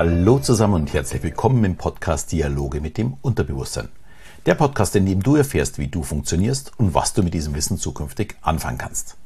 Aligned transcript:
Hallo 0.00 0.38
zusammen 0.38 0.74
und 0.74 0.92
herzlich 0.92 1.24
willkommen 1.24 1.64
im 1.64 1.74
Podcast 1.74 2.30
Dialoge 2.30 2.80
mit 2.80 2.98
dem 2.98 3.16
Unterbewusstsein. 3.20 3.88
Der 4.46 4.54
Podcast, 4.54 4.94
in 4.94 5.06
dem 5.06 5.24
du 5.24 5.34
erfährst, 5.34 5.76
wie 5.76 5.88
du 5.88 6.04
funktionierst 6.04 6.70
und 6.78 6.94
was 6.94 7.14
du 7.14 7.24
mit 7.24 7.34
diesem 7.34 7.56
Wissen 7.56 7.78
zukünftig 7.78 8.36
anfangen 8.40 8.78
kannst. 8.78 9.16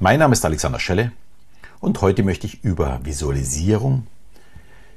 Mein 0.00 0.18
Name 0.20 0.32
ist 0.32 0.46
Alexander 0.46 0.80
Schelle 0.80 1.12
und 1.80 2.00
heute 2.00 2.22
möchte 2.22 2.46
ich 2.46 2.64
über 2.64 3.00
Visualisierung 3.04 4.06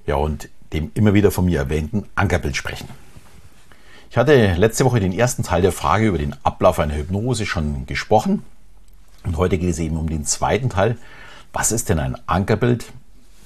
ja, 0.05 0.15
und 0.15 0.47
dem 0.71 0.91
immer 0.93 1.13
wieder 1.13 1.29
von 1.29 1.43
mir 1.43 1.59
erwähnten 1.59 2.05
Ankerbild 2.15 2.55
sprechen. 2.55 2.87
Ich 4.11 4.15
hatte 4.15 4.53
letzte 4.53 4.85
Woche 4.85 5.01
den 5.01 5.11
ersten 5.11 5.43
Teil 5.43 5.61
der 5.61 5.73
Frage 5.73 6.07
über 6.07 6.19
den 6.19 6.37
Ablauf 6.43 6.79
einer 6.79 6.95
Hypnose 6.95 7.45
schon 7.45 7.85
gesprochen 7.85 8.43
und 9.25 9.35
heute 9.35 9.57
geht 9.57 9.71
es 9.71 9.79
eben 9.79 9.97
um 9.97 10.09
den 10.09 10.23
zweiten 10.23 10.69
Teil. 10.69 10.97
Was 11.51 11.73
ist 11.73 11.89
denn 11.89 11.99
ein 11.99 12.15
Ankerbild? 12.29 12.93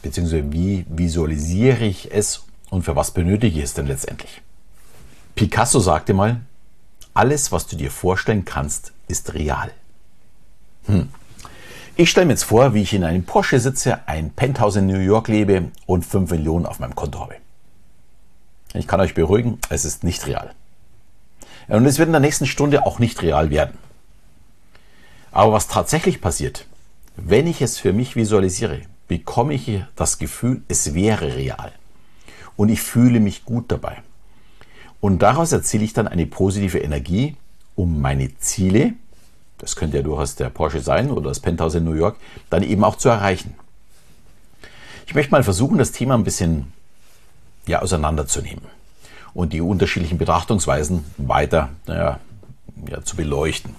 Beziehungsweise 0.06 0.52
wie 0.52 0.86
visualisiere 0.88 1.84
ich 1.84 2.14
es 2.14 2.44
und 2.70 2.84
für 2.84 2.96
was 2.96 3.10
benötige 3.10 3.58
ich 3.58 3.64
es 3.64 3.74
denn 3.74 3.88
letztendlich? 3.88 4.44
Picasso 5.34 5.80
sagte 5.80 6.14
mal, 6.14 6.42
alles, 7.16 7.52
was 7.52 7.66
du 7.66 7.76
dir 7.76 7.90
vorstellen 7.90 8.46
kannst, 8.46 8.94
ist 9.08 9.34
real. 9.34 9.72
Hm. 10.86 11.10
Ich 11.96 12.12
stelle 12.12 12.28
mir 12.28 12.34
jetzt 12.34 12.44
vor, 12.44 12.76
wie 12.76 12.84
ich 12.84 12.94
in 12.94 13.04
einem 13.04 13.24
Porsche 13.24 13.60
sitze, 13.60 14.08
ein 14.08 14.30
Penthouse 14.30 14.76
in 14.76 14.86
New 14.86 15.00
York 15.00 15.28
lebe 15.28 15.72
und 15.88 16.06
5 16.06 16.30
Millionen 16.30 16.68
auf 16.68 16.78
meinem 16.78 16.94
Konto 16.94 17.22
habe. 17.22 17.38
Ich 18.76 18.86
kann 18.86 19.00
euch 19.00 19.16
beruhigen, 19.16 19.58
es 19.70 19.86
ist 19.86 20.04
nicht 20.04 20.28
real. 20.28 20.52
Und 21.68 21.88
es 21.88 21.98
wird 21.98 22.10
in 22.10 22.14
der 22.14 22.22
nächsten 22.22 22.46
Stunde 22.46 22.86
auch 22.86 23.00
nicht 23.00 23.24
real 23.24 23.50
werden. 23.50 23.80
Aber 25.32 25.54
was 25.54 25.68
tatsächlich 25.68 26.22
passiert, 26.22 26.68
wenn 27.16 27.48
ich 27.48 27.64
es 27.64 27.80
für 27.80 27.92
mich 27.92 28.16
visualisiere, 28.16 28.82
bekomme 29.08 29.54
ich 29.54 29.82
das 29.96 30.18
Gefühl, 30.18 30.64
es 30.68 30.94
wäre 30.94 31.36
real. 31.36 31.72
Und 32.56 32.70
ich 32.70 32.82
fühle 32.82 33.20
mich 33.20 33.46
gut 33.46 33.72
dabei. 33.72 34.02
Und 35.00 35.20
daraus 35.20 35.52
erziele 35.52 35.84
ich 35.84 35.94
dann 35.94 36.08
eine 36.08 36.26
positive 36.26 36.80
Energie, 36.80 37.36
um 37.76 38.02
meine 38.02 38.38
Ziele, 38.40 38.94
das 39.58 39.76
könnte 39.76 39.98
ja 39.98 40.04
durchaus 40.04 40.36
der 40.36 40.50
Porsche 40.50 40.80
sein 40.80 41.12
oder 41.12 41.30
das 41.30 41.40
Penthouse 41.40 41.76
in 41.76 41.84
New 41.84 41.94
York, 41.94 42.18
dann 42.50 42.64
eben 42.64 42.84
auch 42.84 42.96
zu 42.96 43.10
erreichen. 43.10 43.56
Ich 45.08 45.14
möchte 45.14 45.32
mal 45.32 45.44
versuchen, 45.44 45.78
das 45.78 45.92
Thema 45.92 46.16
ein 46.16 46.24
bisschen 46.24 46.74
ja, 47.68 47.82
auseinanderzunehmen 47.82 48.66
und 49.34 49.54
die 49.54 49.62
unterschiedlichen 49.62 50.18
Betrachtungsweisen 50.18 51.06
weiter 51.18 51.70
naja, 51.86 52.20
ja, 52.90 53.04
zu 53.04 53.16
beleuchten. 53.16 53.76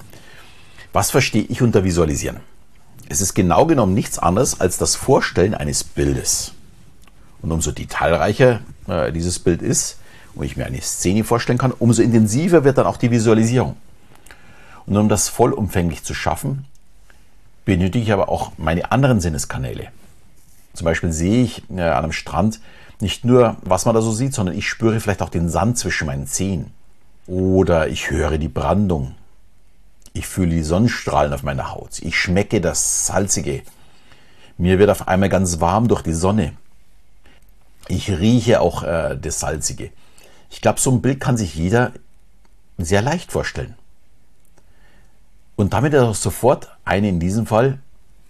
Was 0.92 1.10
verstehe 1.10 1.42
ich 1.42 1.62
unter 1.62 1.84
Visualisieren? 1.84 2.40
Es 3.08 3.20
ist 3.20 3.34
genau 3.34 3.66
genommen 3.66 3.94
nichts 3.94 4.18
anderes 4.18 4.60
als 4.60 4.78
das 4.78 4.96
Vorstellen 4.96 5.54
eines 5.54 5.84
Bildes. 5.84 6.52
Und 7.40 7.52
umso 7.52 7.70
detailreicher 7.70 8.60
äh, 8.88 9.12
dieses 9.12 9.38
Bild 9.38 9.62
ist, 9.62 9.98
wo 10.34 10.42
ich 10.42 10.56
mir 10.56 10.66
eine 10.66 10.80
Szene 10.80 11.24
vorstellen 11.24 11.58
kann, 11.58 11.72
umso 11.72 12.02
intensiver 12.02 12.64
wird 12.64 12.78
dann 12.78 12.86
auch 12.86 12.96
die 12.96 13.10
Visualisierung. 13.10 13.76
Und 14.86 14.96
um 14.96 15.08
das 15.08 15.28
vollumfänglich 15.28 16.02
zu 16.02 16.14
schaffen, 16.14 16.64
benötige 17.64 18.04
ich 18.04 18.12
aber 18.12 18.28
auch 18.28 18.52
meine 18.56 18.92
anderen 18.92 19.20
Sinneskanäle. 19.20 19.88
Zum 20.74 20.84
Beispiel 20.84 21.12
sehe 21.12 21.44
ich 21.44 21.62
äh, 21.70 21.80
an 21.82 22.04
einem 22.04 22.12
Strand 22.12 22.60
nicht 23.00 23.24
nur, 23.24 23.56
was 23.62 23.84
man 23.84 23.94
da 23.94 24.00
so 24.00 24.12
sieht, 24.12 24.34
sondern 24.34 24.56
ich 24.56 24.68
spüre 24.68 25.00
vielleicht 25.00 25.22
auch 25.22 25.28
den 25.28 25.48
Sand 25.48 25.78
zwischen 25.78 26.06
meinen 26.06 26.26
Zehen. 26.26 26.72
Oder 27.26 27.88
ich 27.88 28.10
höre 28.10 28.38
die 28.38 28.48
Brandung 28.48 29.14
ich 30.16 30.26
fühle 30.26 30.50
die 30.50 30.62
Sonnenstrahlen 30.62 31.32
auf 31.32 31.42
meiner 31.42 31.72
Haut. 31.72 31.98
Ich 32.00 32.18
schmecke 32.18 32.60
das 32.60 33.06
Salzige. 33.06 33.62
Mir 34.56 34.78
wird 34.78 34.88
auf 34.88 35.08
einmal 35.08 35.28
ganz 35.28 35.60
warm 35.60 35.88
durch 35.88 36.02
die 36.02 36.14
Sonne. 36.14 36.54
Ich 37.88 38.10
rieche 38.10 38.60
auch 38.60 38.82
äh, 38.82 39.16
das 39.20 39.40
Salzige. 39.40 39.90
Ich 40.50 40.62
glaube, 40.62 40.80
so 40.80 40.90
ein 40.90 41.02
Bild 41.02 41.20
kann 41.20 41.36
sich 41.36 41.54
jeder 41.54 41.92
sehr 42.78 43.02
leicht 43.02 43.30
vorstellen. 43.30 43.74
Und 45.54 45.74
damit 45.74 45.92
ist 45.92 46.02
auch 46.02 46.14
sofort 46.14 46.70
eine 46.84 47.08
in 47.08 47.20
diesem 47.20 47.46
Fall, 47.46 47.78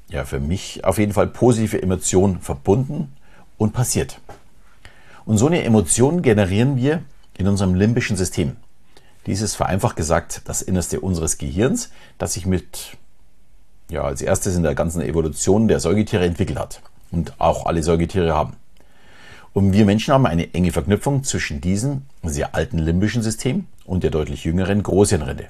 ja 0.09 0.25
für 0.25 0.41
mich 0.41 0.85
auf 0.85 0.99
jeden 0.99 1.13
Fall 1.13 1.29
positive 1.29 1.81
Emotion 1.81 2.41
verbunden 2.41 3.13
und 3.59 3.73
passiert. 3.73 4.21
Und 5.25 5.39
so 5.39 5.47
eine 5.47 5.63
Emotion 5.63 6.23
generieren 6.23 6.77
wir 6.77 7.03
in 7.37 7.47
unserem 7.47 7.75
limbischen 7.75 8.17
System. 8.17 8.57
Dies 9.27 9.43
ist 9.43 9.57
vereinfacht 9.57 9.97
gesagt 9.97 10.43
das 10.45 10.63
Innerste 10.63 11.01
unseres 11.01 11.37
Gehirns, 11.37 11.91
das 12.17 12.35
sich 12.35 12.47
mit, 12.47 12.97
ja, 13.91 14.03
als 14.03 14.23
erstes 14.23 14.57
in 14.57 14.63
der 14.63 14.75
ganzen 14.75 15.03
Evolution 15.03 15.69
der 15.69 15.81
Säugetiere 15.81 16.25
entwickelt 16.25 16.59
hat. 16.59 16.81
Und 17.11 17.35
auch 17.39 17.67
alle 17.67 17.83
Säugetiere 17.83 18.35
haben. 18.35 18.55
Und 19.53 19.73
wir 19.73 19.85
Menschen 19.85 20.13
haben 20.13 20.27
eine 20.27 20.53
enge 20.55 20.71
Verknüpfung 20.73 21.25
zwischen 21.25 21.61
diesem 21.61 22.03
sehr 22.23 22.55
alten 22.55 22.79
limbischen 22.79 23.23
System 23.23 23.67
und 23.85 24.03
der 24.03 24.11
deutlich 24.11 24.45
jüngeren 24.45 24.83
Großhirnrinde. 24.83 25.47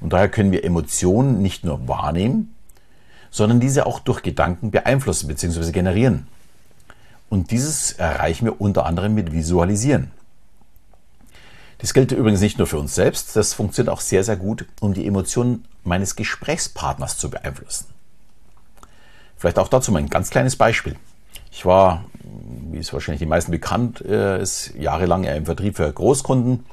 Und 0.00 0.12
daher 0.12 0.28
können 0.28 0.52
wir 0.52 0.64
Emotionen 0.64 1.42
nicht 1.42 1.64
nur 1.64 1.86
wahrnehmen, 1.88 2.54
sondern 3.30 3.60
diese 3.60 3.86
auch 3.86 4.00
durch 4.00 4.22
Gedanken 4.22 4.70
beeinflussen 4.70 5.28
bzw. 5.28 5.72
generieren. 5.72 6.26
Und 7.28 7.50
dieses 7.50 7.92
erreichen 7.92 8.46
wir 8.46 8.60
unter 8.60 8.86
anderem 8.86 9.14
mit 9.14 9.32
Visualisieren. 9.32 10.10
Das 11.78 11.94
gilt 11.94 12.10
übrigens 12.10 12.40
nicht 12.40 12.58
nur 12.58 12.66
für 12.66 12.78
uns 12.78 12.94
selbst, 12.94 13.36
das 13.36 13.54
funktioniert 13.54 13.92
auch 13.92 14.00
sehr, 14.00 14.24
sehr 14.24 14.36
gut, 14.36 14.66
um 14.80 14.94
die 14.94 15.06
Emotionen 15.06 15.64
meines 15.84 16.16
Gesprächspartners 16.16 17.18
zu 17.18 17.30
beeinflussen. 17.30 17.86
Vielleicht 19.36 19.58
auch 19.60 19.68
dazu 19.68 19.92
mein 19.92 20.08
ganz 20.08 20.30
kleines 20.30 20.56
Beispiel. 20.56 20.96
Ich 21.52 21.64
war, 21.64 22.04
wie 22.72 22.78
es 22.78 22.92
wahrscheinlich 22.92 23.20
die 23.20 23.26
meisten 23.26 23.52
bekannt 23.52 24.00
äh, 24.00 24.42
ist, 24.42 24.74
jahrelang 24.76 25.24
im 25.24 25.46
Vertrieb 25.46 25.76
für 25.76 25.90
Großkunden 25.92 26.66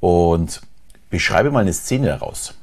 und 0.00 0.60
beschreibe 1.08 1.50
mal 1.50 1.60
eine 1.60 1.72
Szene 1.72 2.08
daraus. 2.08 2.54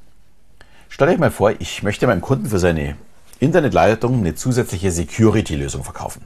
Stellt 0.90 1.12
euch 1.12 1.18
mal 1.18 1.32
vor, 1.32 1.54
ich 1.60 1.82
möchte 1.82 2.06
meinem 2.06 2.22
Kunden 2.22 2.48
für 2.48 2.60
seine 2.60 2.98
Internetleitung 3.40 4.20
eine 4.20 4.36
zusätzliche 4.36 4.92
Security-Lösung 4.92 5.84
verkaufen. 5.84 6.24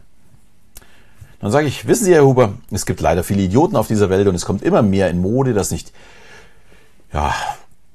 Dann 1.44 1.52
sage 1.52 1.68
ich, 1.68 1.86
wissen 1.88 2.06
Sie, 2.06 2.14
Herr 2.14 2.24
Huber, 2.24 2.54
es 2.72 2.86
gibt 2.86 3.02
leider 3.02 3.22
viele 3.22 3.42
Idioten 3.42 3.76
auf 3.76 3.88
dieser 3.88 4.10
Welt 4.10 4.30
und 4.30 4.36
es 4.36 4.46
kommt 4.46 4.62
immer 4.62 4.82
mehr 4.82 5.10
in 5.10 5.20
Mode, 5.20 5.54
dass 5.54 5.72
nicht 5.72 5.92
ja, 7.12 7.36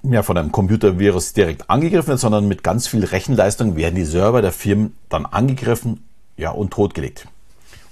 mehr 0.03 0.22
von 0.22 0.36
einem 0.36 0.53
Computervirus 0.53 1.32
direkt 1.32 1.70
angegriffen 1.70 2.09
wird, 2.09 2.20
sondern 2.20 2.47
mit 2.47 2.62
ganz 2.62 2.88
viel 2.88 3.06
Rechenleistung 3.06 3.75
werden 3.75 3.94
die 3.94 4.04
Server 4.04 4.42
der 4.42 4.53
Firmen 4.53 4.94
dann 5.09 5.25
angegriffen 5.25 6.04
ja, 6.36 6.50
und 6.50 6.75
totgelegt. 6.75 7.26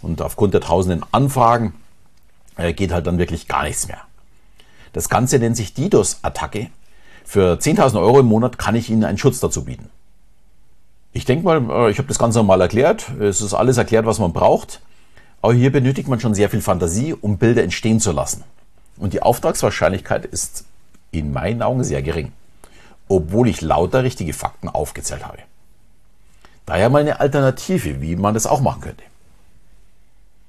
Und 0.03 0.21
aufgrund 0.21 0.53
der 0.53 0.61
tausenden 0.61 1.03
Anfragen 1.11 1.73
äh, 2.59 2.75
geht 2.75 2.93
halt 2.93 3.07
dann 3.07 3.17
wirklich 3.17 3.49
gar 3.49 3.63
nichts 3.63 3.89
mehr. 3.89 4.03
Das 4.93 5.09
Ganze 5.09 5.39
nennt 5.39 5.57
sich 5.57 5.73
DDoS-Attacke. 5.73 6.69
Für 7.25 7.55
10.000 7.55 7.99
Euro 7.99 8.21
im 8.21 8.27
Monat 8.27 8.59
kann 8.59 8.75
ich 8.75 8.91
Ihnen 8.91 9.05
einen 9.05 9.17
Schutz 9.17 9.41
dazu 9.41 9.65
bieten. 9.65 9.89
Ich 11.15 11.25
denke 11.25 11.47
mal, 11.47 11.87
äh, 11.87 11.91
ich 11.91 11.97
habe 11.97 12.09
das 12.09 12.19
Ganze 12.19 12.43
mal 12.43 12.61
erklärt. 12.61 13.09
Es 13.19 13.41
ist 13.41 13.55
alles 13.55 13.79
erklärt, 13.79 14.05
was 14.05 14.19
man 14.19 14.35
braucht. 14.35 14.83
Aber 15.47 15.55
hier 15.55 15.71
benötigt 15.71 16.09
man 16.09 16.19
schon 16.19 16.35
sehr 16.35 16.51
viel 16.51 16.61
Fantasie, 16.61 17.15
um 17.15 17.39
Bilder 17.39 17.63
entstehen 17.63 18.01
zu 18.01 18.11
lassen. 18.11 18.43
Und 18.97 19.13
die 19.13 19.23
Auftragswahrscheinlichkeit 19.23 20.27
ist 20.27 20.65
in 21.13 21.33
meinen 21.33 21.63
Augen 21.63 21.85
sehr 21.85 22.03
gering, 22.03 22.33
obwohl 23.07 23.49
ich 23.49 23.61
lauter 23.61 24.03
richtige 24.03 24.33
Fakten 24.33 24.69
aufgezählt 24.69 25.25
habe. 25.25 25.39
Daher 26.67 26.91
mal 26.91 27.03
eine 27.03 27.21
Alternative, 27.21 28.01
wie 28.01 28.17
man 28.17 28.35
das 28.35 28.49
auch 28.49 28.61
machen 28.61 28.81
könnte. 28.81 29.05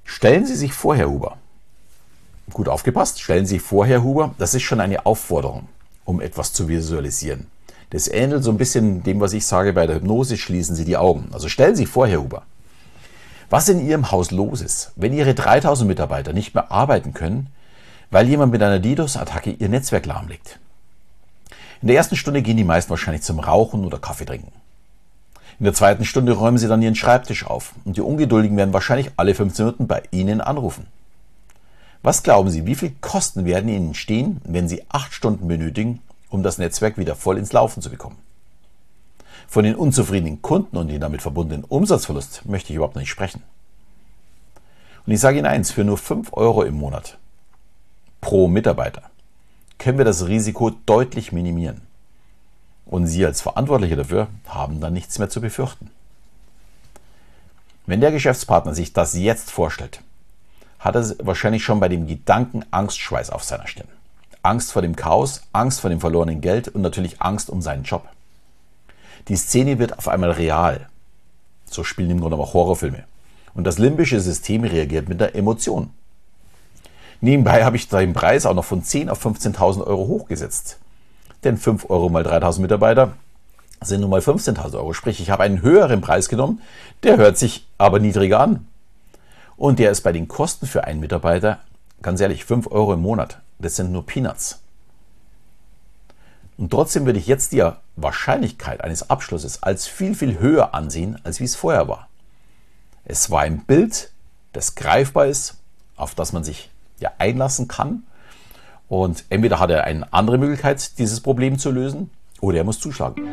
Stellen 0.04 0.48
Sie 0.48 0.56
sich 0.56 0.74
vor, 0.74 0.96
Herr 0.96 1.12
Huber. 1.12 1.38
Gut 2.52 2.68
aufgepasst, 2.68 3.22
stellen 3.22 3.46
Sie 3.46 3.58
sich 3.58 3.62
vor, 3.62 3.86
Herr 3.86 4.02
Huber, 4.02 4.34
das 4.40 4.56
ist 4.56 4.64
schon 4.64 4.82
eine 4.82 5.06
Aufforderung, 5.06 5.70
um 6.06 6.22
etwas 6.22 6.54
zu 6.54 6.68
visualisieren. 6.68 7.46
Das 7.92 8.08
ähnelt 8.08 8.44
so 8.44 8.50
ein 8.50 8.58
bisschen 8.58 9.04
dem, 9.04 9.20
was 9.20 9.34
ich 9.34 9.46
sage 9.46 9.74
bei 9.74 9.86
der 9.86 9.98
Hypnose, 9.98 10.38
schließen 10.38 10.76
Sie 10.76 10.86
die 10.86 10.98
Augen. 10.98 11.30
Also 11.34 11.50
stellen 11.50 11.76
Sie 11.76 11.84
sich 11.84 11.92
vor, 11.92 12.08
Herr 12.08 12.24
Huber, 12.24 12.48
was 13.50 13.70
in 13.70 13.86
Ihrem 13.86 14.12
Haus 14.12 14.32
los 14.32 14.62
ist, 14.62 14.92
wenn 14.96 15.14
Ihre 15.14 15.34
3000 15.34 15.88
Mitarbeiter 15.88 16.34
nicht 16.34 16.54
mehr 16.54 16.72
arbeiten 16.72 17.14
können, 17.14 17.48
weil 18.12 18.28
jemand 18.28 18.52
mit 18.52 18.62
einer 18.62 18.80
DDoS-Attacke 18.80 19.52
Ihr 19.52 19.70
Netzwerk 19.70 20.06
lahmlegt. 20.06 20.60
In 21.82 21.88
der 21.88 21.98
ersten 21.98 22.16
Stunde 22.16 22.42
gehen 22.42 22.58
die 22.58 22.64
meisten 22.64 22.90
wahrscheinlich 22.90 23.24
zum 23.24 23.40
Rauchen 23.40 23.86
oder 23.86 24.00
Kaffee 24.00 24.26
trinken. 24.26 24.52
In 25.60 25.64
der 25.64 25.74
zweiten 25.74 26.06
Stunde 26.06 26.34
räumen 26.34 26.58
sie 26.58 26.68
dann 26.68 26.82
ihren 26.82 26.96
Schreibtisch 26.96 27.46
auf 27.46 27.74
und 27.84 27.98
die 27.98 28.02
Ungeduldigen 28.02 28.58
werden 28.58 28.74
wahrscheinlich 28.74 29.12
alle 29.18 29.34
15 29.34 29.66
Minuten 29.66 29.88
bei 29.88 30.04
Ihnen 30.12 30.40
anrufen. 30.40 30.86
Was 32.04 32.22
glauben 32.22 32.50
Sie, 32.50 32.66
wie 32.66 32.76
viel 32.76 32.94
Kosten 33.02 33.46
werden 33.46 33.70
Ihnen 33.70 33.96
stehen, 33.96 34.40
wenn 34.44 34.68
Sie 34.68 34.84
acht 34.90 35.14
Stunden 35.14 35.48
benötigen, 35.48 36.02
um 36.30 36.44
das 36.44 36.60
Netzwerk 36.60 36.98
wieder 36.98 37.16
voll 37.16 37.38
ins 37.38 37.54
Laufen 37.54 37.82
zu 37.82 37.90
bekommen? 37.90 38.18
Von 39.48 39.64
den 39.64 39.76
unzufriedenen 39.76 40.42
Kunden 40.42 40.76
und 40.76 40.90
den 40.90 41.00
damit 41.00 41.22
verbundenen 41.22 41.64
Umsatzverlust 41.64 42.46
möchte 42.46 42.72
ich 42.72 42.76
überhaupt 42.76 42.98
nicht 42.98 43.10
sprechen. 43.10 43.44
Und 45.06 45.14
ich 45.14 45.22
sage 45.22 45.38
Ihnen 45.38 45.48
eins, 45.48 45.72
für 45.72 45.86
nur 45.86 45.98
5 45.98 46.34
Euro 46.34 46.64
im 46.64 46.76
Monat 46.76 47.18
pro 48.20 48.50
Mitarbeiter 48.50 49.04
können 49.80 49.98
wir 49.98 50.06
das 50.06 50.28
Risiko 50.28 50.72
deutlich 50.86 51.32
minimieren. 51.32 51.82
Und 52.86 53.08
Sie 53.08 53.26
als 53.26 53.42
Verantwortliche 53.42 53.96
dafür 53.96 54.28
haben 54.48 54.82
dann 54.82 54.94
nichts 54.94 55.18
mehr 55.18 55.30
zu 55.30 55.40
befürchten. 55.40 55.92
Wenn 57.86 58.02
der 58.02 58.12
Geschäftspartner 58.12 58.76
sich 58.76 58.92
das 58.92 59.14
jetzt 59.14 59.50
vorstellt, 59.50 60.02
hat 60.80 60.96
er 60.96 61.16
wahrscheinlich 61.20 61.64
schon 61.64 61.80
bei 61.80 61.88
dem 61.88 62.06
Gedanken 62.06 62.66
Angstschweiß 62.72 63.30
auf 63.30 63.46
seiner 63.46 63.68
Stirn. 63.68 63.88
Angst 64.44 64.74
vor 64.74 64.82
dem 64.82 64.98
Chaos, 64.98 65.42
Angst 65.54 65.80
vor 65.80 65.90
dem 65.90 66.02
verlorenen 66.02 66.42
Geld 66.42 66.68
und 66.68 66.82
natürlich 66.82 67.22
Angst 67.22 67.50
um 67.50 67.62
seinen 67.62 67.84
Job. 67.84 68.08
Die 69.28 69.36
Szene 69.36 69.80
wird 69.80 69.98
auf 69.98 70.08
einmal 70.08 70.32
real. 70.32 70.88
So 71.70 71.84
spielen 71.84 72.12
im 72.12 72.22
Grunde 72.22 72.38
auch 72.38 72.54
Horrorfilme. 72.54 73.04
Und 73.54 73.66
das 73.66 73.78
limbische 73.78 74.20
System 74.20 74.64
reagiert 74.64 75.10
mit 75.10 75.20
der 75.20 75.36
Emotion. 75.36 75.90
Nebenbei 77.20 77.66
habe 77.66 77.76
ich 77.76 77.90
den 77.90 78.14
Preis 78.14 78.46
auch 78.46 78.54
noch 78.54 78.66
von 78.66 78.84
10 78.84 79.10
auf 79.10 79.26
15.000 79.26 79.86
Euro 79.86 80.08
hochgesetzt. 80.08 80.78
Denn 81.44 81.58
5 81.58 81.90
Euro 81.90 82.10
mal 82.10 82.24
3.000 82.26 82.62
Mitarbeiter 82.62 83.14
sind 83.82 84.02
nun 84.02 84.10
mal 84.10 84.20
15.000 84.20 84.76
Euro. 84.76 84.94
Sprich, 84.94 85.20
ich 85.20 85.30
habe 85.30 85.44
einen 85.44 85.62
höheren 85.62 86.02
Preis 86.02 86.30
genommen, 86.30 86.62
der 87.04 87.18
hört 87.18 87.38
sich 87.38 87.68
aber 87.78 88.00
niedriger 88.00 88.40
an. 88.40 88.68
Und 89.56 89.80
der 89.80 89.92
ist 89.92 90.02
bei 90.02 90.12
den 90.12 90.28
Kosten 90.28 90.68
für 90.68 90.84
einen 90.84 91.00
Mitarbeiter, 91.00 91.60
ganz 92.02 92.22
ehrlich, 92.22 92.46
5 92.46 92.68
Euro 92.72 92.94
im 92.94 93.02
Monat. 93.02 93.40
Das 93.60 93.76
sind 93.76 93.92
nur 93.92 94.06
Peanuts. 94.06 94.62
Und 96.58 96.72
trotzdem 96.72 97.06
würde 97.06 97.20
ich 97.20 97.28
jetzt 97.28 97.52
die 97.52 97.64
Wahrscheinlichkeit 97.96 98.82
eines 98.84 99.12
Abschlusses 99.12 99.62
als 99.62 99.86
viel, 99.86 100.16
viel 100.16 100.40
höher 100.40 100.74
ansehen, 100.74 101.20
als 101.24 101.40
wie 101.40 101.44
es 101.44 101.56
vorher 101.56 101.88
war. 101.88 102.08
Es 103.06 103.30
war 103.30 103.42
ein 103.42 103.64
Bild, 103.64 104.12
das 104.54 104.74
greifbar 104.74 105.28
ist, 105.28 105.58
auf 105.96 106.16
das 106.16 106.34
man 106.34 106.44
sich 106.44 106.72
ja 107.00 107.12
einlassen 107.20 107.68
kann. 107.68 108.04
Und 108.90 109.24
entweder 109.30 109.60
hat 109.60 109.70
er 109.70 109.84
eine 109.84 110.12
andere 110.12 110.40
Möglichkeit, 110.40 110.98
dieses 110.98 111.22
Problem 111.22 111.60
zu 111.60 111.70
lösen, 111.70 112.10
oder 112.42 112.58
er 112.58 112.64
muss 112.64 112.80
zuschlagen. 112.80 113.24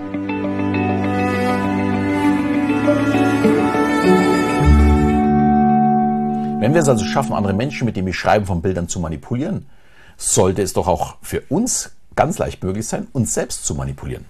Wenn 6.60 6.74
wir 6.74 6.80
es 6.80 6.88
also 6.88 7.04
schaffen, 7.04 7.32
andere 7.32 7.52
Menschen 7.54 7.86
mit 7.86 7.96
dem 7.96 8.04
Beschreiben 8.04 8.44
von 8.44 8.60
Bildern 8.60 8.88
zu 8.88 9.00
manipulieren, 9.00 9.66
sollte 10.16 10.62
es 10.62 10.72
doch 10.74 10.88
auch 10.88 11.16
für 11.22 11.40
uns 11.48 11.94
ganz 12.16 12.38
leicht 12.38 12.62
möglich 12.62 12.86
sein, 12.86 13.08
uns 13.12 13.34
selbst 13.34 13.64
zu 13.64 13.74
manipulieren. 13.74 14.24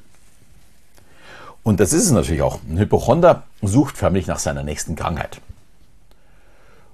Und 1.63 1.81
das 1.81 1.93
ist 1.93 2.05
es 2.05 2.11
natürlich 2.11 2.43
auch. 2.43 2.61
Ein 2.69 2.79
Hypochonder 2.79 3.45
sucht 3.63 3.97
förmlich 3.97 4.27
nach 4.27 4.39
seiner 4.39 4.63
nächsten 4.63 4.97
Krankheit. 4.97 5.41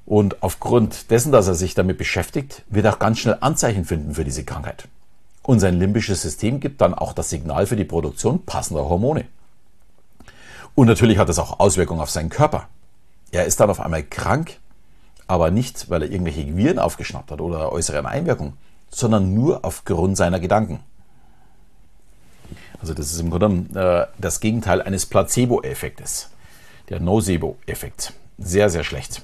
Und 0.06 0.42
aufgrund 0.42 1.10
dessen, 1.10 1.32
dass 1.32 1.48
er 1.48 1.54
sich 1.54 1.74
damit 1.74 1.98
beschäftigt, 1.98 2.64
wird 2.68 2.84
er 2.84 2.94
auch 2.94 2.98
ganz 2.98 3.18
schnell 3.18 3.38
Anzeichen 3.40 3.84
finden 3.84 4.14
für 4.14 4.24
diese 4.24 4.44
Krankheit. 4.44 4.88
Und 5.42 5.60
sein 5.60 5.78
limbisches 5.78 6.22
System 6.22 6.60
gibt 6.60 6.80
dann 6.80 6.94
auch 6.94 7.12
das 7.12 7.30
Signal 7.30 7.66
für 7.66 7.76
die 7.76 7.84
Produktion 7.84 8.44
passender 8.44 8.88
Hormone. 8.88 9.24
Und 10.74 10.86
natürlich 10.86 11.18
hat 11.18 11.28
das 11.28 11.38
auch 11.38 11.58
Auswirkungen 11.58 12.00
auf 12.00 12.10
seinen 12.10 12.28
Körper. 12.28 12.68
Er 13.32 13.46
ist 13.46 13.60
dann 13.60 13.70
auf 13.70 13.80
einmal 13.80 14.02
krank, 14.02 14.58
aber 15.26 15.50
nicht, 15.50 15.90
weil 15.90 16.02
er 16.02 16.10
irgendwelche 16.10 16.56
Viren 16.56 16.78
aufgeschnappt 16.78 17.30
hat 17.30 17.40
oder 17.40 17.72
äußere 17.72 18.04
Einwirkungen, 18.04 18.54
sondern 18.90 19.34
nur 19.34 19.64
aufgrund 19.64 20.16
seiner 20.16 20.40
Gedanken. 20.40 20.80
Also 22.80 22.94
das 22.94 23.12
ist 23.12 23.20
im 23.20 23.30
Grunde 23.30 23.78
äh, 23.78 24.20
das 24.20 24.40
Gegenteil 24.40 24.82
eines 24.82 25.06
Placebo-Effektes, 25.06 26.30
der 26.88 27.00
Nocebo-Effekt. 27.00 28.14
Sehr, 28.38 28.70
sehr 28.70 28.84
schlecht. 28.84 29.22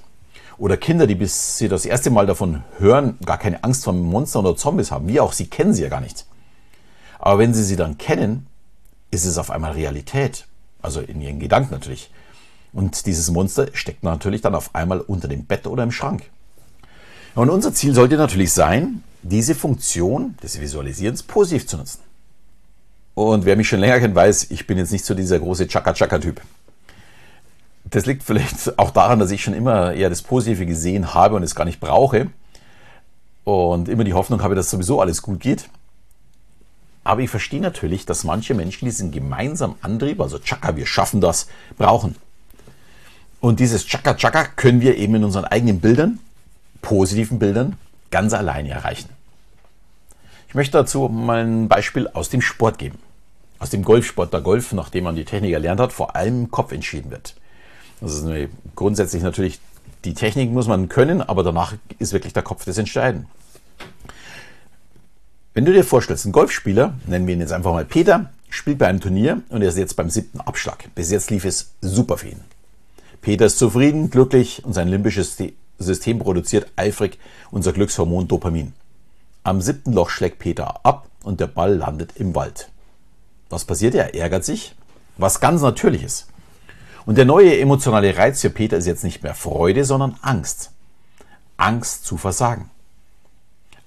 Oder 0.59 0.77
Kinder, 0.77 1.07
die 1.07 1.15
bis 1.15 1.59
sie 1.59 1.69
das 1.69 1.85
erste 1.85 2.11
Mal 2.11 2.27
davon 2.27 2.63
hören, 2.79 3.19
gar 3.25 3.39
keine 3.39 3.63
Angst 3.65 3.85
vor 3.85 3.93
Monstern 3.93 4.47
oder 4.47 4.57
Zombies 4.57 4.91
haben. 4.91 5.09
Wie 5.09 5.21
auch, 5.21 5.33
sie 5.33 5.49
kennen 5.49 5.75
sie 5.75 5.83
ja 5.83 5.89
gar 5.89 6.01
nicht. 6.01 6.27
Aber 7.19 7.39
wenn 7.39 7.55
sie 7.55 7.65
sie 7.65 7.77
dann 7.77 7.99
kennen, 7.99 8.47
ist 9.11 9.25
es 9.25 9.39
auf 9.39 9.51
einmal 9.51 9.73
Realität. 9.73 10.47
Also 10.81 11.01
in 11.01 11.21
ihren 11.21 11.41
Gedanken 11.41 11.73
natürlich. 11.73 12.11
Und 12.73 13.07
dieses 13.07 13.31
Monster 13.31 13.69
steckt 13.73 14.03
natürlich 14.03 14.43
dann 14.43 14.55
auf 14.55 14.75
einmal 14.75 15.01
unter 15.01 15.29
dem 15.29 15.47
Bett 15.47 15.67
oder 15.67 15.83
im 15.83 15.93
Schrank. 15.93 16.31
Und 17.37 17.51
unser 17.51 17.75
Ziel 17.75 17.95
sollte 17.95 18.17
natürlich 18.17 18.51
sein, 18.53 19.05
diese 19.23 19.55
Funktion 19.55 20.37
des 20.43 20.59
Visualisierens 20.59 21.23
positiv 21.23 21.67
zu 21.67 21.77
nutzen. 21.77 22.01
Und 23.15 23.45
wer 23.45 23.57
mich 23.57 23.69
schon 23.69 23.81
länger 23.81 24.01
kennt, 24.01 24.15
weiß, 24.15 24.51
ich 24.51 24.67
bin 24.67 24.79
jetzt 24.79 24.91
nicht 24.91 25.05
so 25.05 25.15
dieser 25.15 25.39
große 25.39 25.69
Chaka-Chaka-Typ. 25.69 26.41
Das 27.85 28.07
liegt 28.07 28.23
vielleicht 28.23 28.79
auch 28.79 28.91
daran, 28.91 29.19
dass 29.19 29.31
ich 29.31 29.43
schon 29.43 29.53
immer 29.53 29.93
eher 29.93 30.09
das 30.09 30.23
Positive 30.23 30.65
gesehen 30.65 31.13
habe 31.13 31.37
und 31.37 31.43
es 31.43 31.55
gar 31.55 31.67
nicht 31.67 31.79
brauche. 31.79 32.31
Und 33.45 33.91
immer 33.91 34.05
die 34.05 34.15
Hoffnung 34.15 34.43
habe, 34.43 34.55
dass 34.55 34.71
sowieso 34.71 35.03
alles 35.03 35.21
gut 35.21 35.39
geht. 35.39 35.69
Aber 37.05 37.21
ich 37.21 37.29
verstehe 37.29 37.61
natürlich, 37.61 38.07
dass 38.07 38.25
manche 38.25 38.55
Menschen 38.55 38.87
diesen 38.87 39.11
gemeinsamen 39.11 39.77
Antrieb, 39.83 40.23
also 40.23 40.39
Chaka, 40.39 40.75
wir 40.77 40.87
schaffen 40.87 41.21
das, 41.21 41.49
brauchen. 41.77 42.17
Und 43.41 43.61
dieses 43.61 43.85
Chaka 43.85 44.15
Chaka 44.15 44.45
können 44.45 44.81
wir 44.81 44.97
eben 44.97 45.17
in 45.17 45.25
unseren 45.25 45.45
eigenen 45.45 45.81
Bildern, 45.81 46.19
positiven 46.87 47.41
Bildern, 47.41 47.77
ganz 48.13 48.33
alleine 48.33 48.71
erreichen. 48.71 49.09
Ich 50.47 50.55
möchte 50.55 50.79
dazu 50.79 51.09
mal 51.09 51.45
ein 51.45 51.67
Beispiel 51.67 52.07
aus 52.07 52.29
dem 52.29 52.41
Sport 52.41 52.79
geben. 52.79 53.01
Aus 53.59 53.71
dem 53.71 53.83
Golfsport, 53.83 54.33
der 54.33 54.41
Golf, 54.41 54.73
nachdem 54.73 55.03
man 55.03 55.17
die 55.17 55.25
Technik 55.25 55.53
erlernt 55.53 55.81
hat, 55.81 55.93
vor 55.93 56.15
allem 56.15 56.43
im 56.43 56.51
Kopf 56.53 56.71
entschieden 56.71 57.11
wird. 57.11 57.35
Das 58.01 58.15
ist 58.15 58.51
grundsätzlich 58.77 59.25
natürlich, 59.25 59.59
die 60.05 60.15
Technik 60.15 60.53
muss 60.53 60.69
man 60.69 60.89
können, 60.89 61.23
aber 61.23 61.43
danach 61.43 61.75
ist 61.99 62.13
wirklich 62.13 62.35
der 62.35 62.45
Kopf 62.45 62.65
das 62.65 62.79
Entscheidende. 62.79 63.27
Wenn 65.53 65.65
du 65.65 65.73
dir 65.73 65.83
vorstellst, 65.83 66.25
ein 66.25 66.31
Golfspieler, 66.33 66.95
nennen 67.09 67.27
wir 67.27 67.35
ihn 67.35 67.41
jetzt 67.41 67.53
einfach 67.53 67.73
mal 67.73 67.85
Peter, 67.85 68.31
spielt 68.49 68.79
bei 68.79 68.87
einem 68.87 69.01
Turnier 69.01 69.43
und 69.49 69.61
er 69.61 69.71
ist 69.71 69.79
jetzt 69.79 69.97
beim 69.97 70.09
siebten 70.09 70.41
Abschlag. 70.41 70.85
Bis 70.95 71.11
jetzt 71.11 71.33
lief 71.33 71.45
es 71.45 71.73
super 71.81 72.17
für 72.17 72.29
ihn. 72.29 72.43
Peter 73.23 73.47
ist 73.47 73.59
zufrieden, 73.59 74.09
glücklich 74.09 74.65
und 74.65 74.73
sein 74.73 74.87
limbisches 74.87 75.35
System 75.79 76.19
produziert 76.19 76.71
eifrig 76.77 77.19
unser 77.51 77.73
Glückshormon 77.73 78.29
Dopamin. 78.29 78.73
Am 79.43 79.61
siebten 79.61 79.93
Loch 79.93 80.11
schlägt 80.11 80.39
Peter 80.39 80.85
ab 80.85 81.09
und 81.23 81.41
der 81.41 81.47
Ball 81.47 81.75
landet 81.75 82.17
im 82.17 82.35
Wald. 82.35 82.71
Was 83.49 83.65
passiert? 83.65 83.95
Er 83.95 84.15
ärgert 84.15 84.45
sich, 84.45 84.75
was 85.19 85.41
ganz 85.41 85.63
natürlich 85.63 86.03
ist. 86.03 86.27
Und 87.05 87.17
der 87.19 87.25
neue 87.25 87.59
emotionale 87.61 88.17
Reiz 88.17 88.41
für 88.41 88.51
Peter 88.51 88.77
ist 88.77 88.87
jetzt 88.87 89.05
nicht 89.05 89.23
mehr 89.23 89.35
Freude, 89.35 89.85
sondern 89.85 90.17
Angst. 90.23 90.73
Angst 91.57 92.05
zu 92.05 92.17
versagen. 92.17 92.71